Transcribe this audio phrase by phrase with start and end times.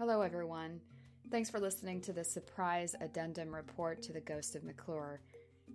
[0.00, 0.80] Hello, everyone.
[1.30, 5.20] Thanks for listening to the surprise addendum report to the Ghost of McClure.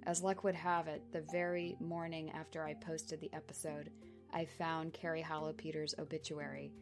[0.08, 3.92] As luck would have it, the very morning after I posted the episode,
[4.34, 6.74] I found Carrie Hollowpeter's obituary.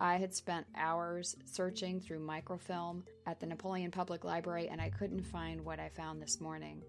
[0.00, 5.22] I had spent hours searching through microfilm at the Napoleon Public Library and I couldn't
[5.22, 6.82] find what I found this morning.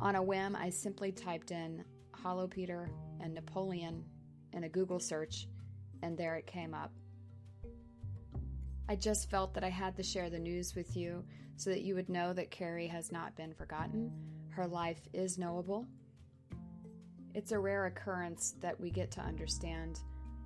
[0.00, 1.84] On a whim, I simply typed in
[2.24, 2.88] Hollowpeter
[3.20, 4.06] and Napoleon
[4.54, 5.48] in a Google search,
[6.02, 6.92] and there it came up.
[8.88, 11.24] I just felt that I had to share the news with you
[11.56, 14.12] so that you would know that Carrie has not been forgotten.
[14.50, 15.86] Her life is knowable.
[17.34, 20.00] It's a rare occurrence that we get to understand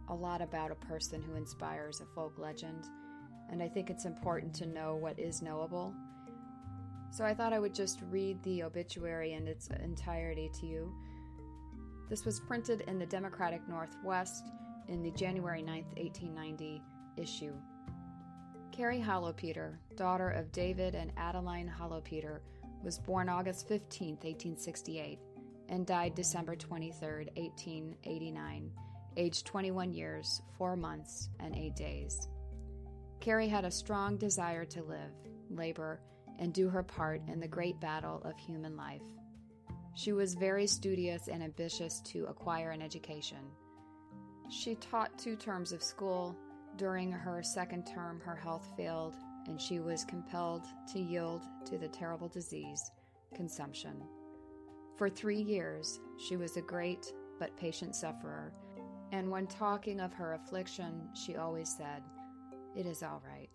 [0.09, 2.84] a lot about a person who inspires a folk legend,
[3.50, 5.92] and I think it's important to know what is knowable.
[7.10, 10.95] So I thought I would just read the obituary in its entirety to you.
[12.09, 14.45] This was printed in the Democratic Northwest
[14.87, 16.82] in the January 9, 1890
[17.16, 17.54] issue.
[18.77, 22.41] Carrie Hollowpeter, daughter of David and Adeline Hollowpeter,
[22.85, 25.19] was born August 15, 1868,
[25.71, 28.71] and died December 23, 1889,
[29.16, 32.29] aged 21 years, 4 months, and 8 days.
[33.19, 35.13] Carrie had a strong desire to live,
[35.49, 36.02] labor,
[36.38, 39.09] and do her part in the great battle of human life.
[39.95, 43.51] She was very studious and ambitious to acquire an education.
[44.51, 46.37] She taught two terms of school
[46.77, 49.15] during her second term, her health failed,
[49.46, 52.91] and she was compelled to yield to the terrible disease,
[53.35, 54.02] consumption.
[54.97, 58.52] For three years, she was a great but patient sufferer,
[59.13, 62.02] and when talking of her affliction, she always said,
[62.74, 63.51] It is all right.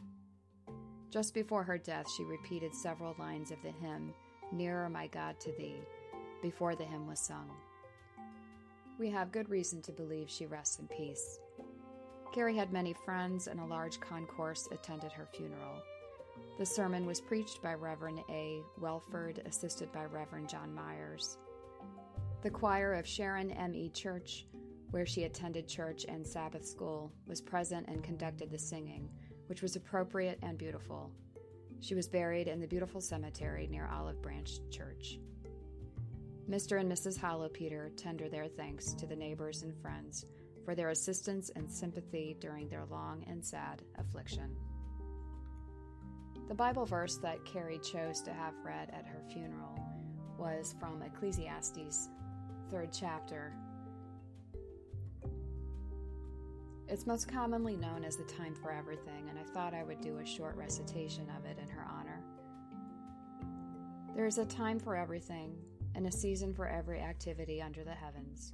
[1.09, 4.13] Just before her death, she repeated several lines of the hymn,
[4.53, 5.81] Nearer, my God, to Thee,
[6.41, 7.49] before the hymn was sung.
[8.97, 11.39] We have good reason to believe she rests in peace.
[12.31, 15.81] Carrie had many friends, and a large concourse attended her funeral.
[16.57, 18.61] The sermon was preached by Reverend A.
[18.79, 21.37] Welford, assisted by Reverend John Myers.
[22.41, 23.89] The choir of Sharon M.E.
[23.89, 24.45] Church,
[24.91, 29.09] where she attended church and Sabbath school, was present and conducted the singing,
[29.47, 31.11] which was appropriate and beautiful.
[31.81, 35.19] She was buried in the beautiful cemetery near Olive Branch Church.
[36.49, 36.79] Mr.
[36.79, 37.19] and Mrs.
[37.19, 40.25] Hollowpeter tender their thanks to the neighbors and friends
[40.63, 44.55] for their assistance and sympathy during their long and sad affliction.
[46.47, 49.79] The Bible verse that Carrie chose to have read at her funeral
[50.37, 52.09] was from Ecclesiastes,
[52.69, 53.53] third chapter.
[56.87, 60.17] It's most commonly known as the time for everything, and I thought I would do
[60.17, 62.21] a short recitation of it in her honor.
[64.13, 65.55] There is a time for everything,
[65.95, 68.53] and a season for every activity under the heavens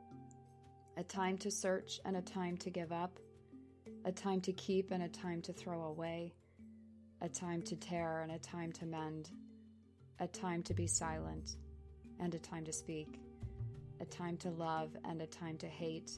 [0.97, 3.19] a time to search and a time to give up,
[4.05, 6.33] a time to keep and a time to throw away,
[7.21, 9.29] a time to tear and a time to mend,
[10.19, 11.55] a time to be silent
[12.19, 13.19] and a time to speak,
[13.99, 16.11] a time to love and a time to hate,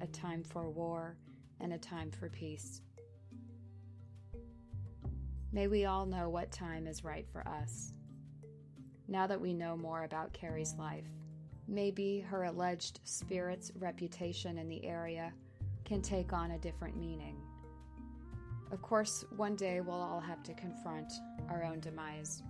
[0.00, 1.16] a time for war
[1.60, 2.80] and a time for peace.
[5.52, 7.92] May we all know what time is right for us.
[9.08, 11.08] Now that we know more about Carrie's life,
[11.70, 15.32] maybe her alleged spirit's reputation in the area
[15.84, 17.36] can take on a different meaning.
[18.72, 21.12] Of course, one day we'll all have to confront
[21.48, 22.42] our own demise.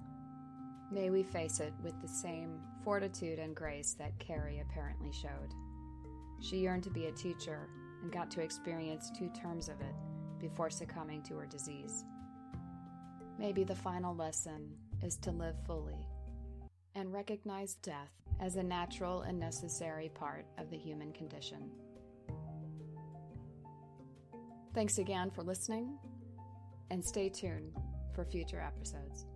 [0.91, 5.55] May we face it with the same fortitude and grace that Carrie apparently showed.
[6.41, 7.69] She yearned to be a teacher
[8.03, 9.95] and got to experience two terms of it
[10.41, 12.05] before succumbing to her disease.
[13.39, 16.07] Maybe the final lesson is to live fully
[16.95, 21.71] and recognize death as a natural and necessary part of the human condition.
[24.75, 25.99] Thanks again for listening,
[26.91, 27.73] and stay tuned
[28.15, 29.27] for future episodes.